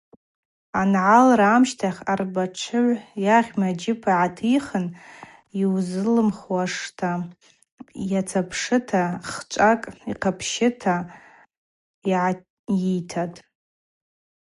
[0.79, 4.85] Ангӏалра амщтахь арбатшыгӏв йагъьма джьып йгӏатихын
[5.59, 7.09] йузалымхуашта
[8.11, 10.95] йацапшыта хчӏвакӏ йкъапщквата
[12.11, 13.37] йгӏайыйттӏ.